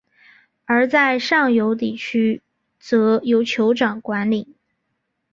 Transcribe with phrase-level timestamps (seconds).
[0.65, 2.41] 而在上游地区
[2.79, 4.55] 则由酋长管领。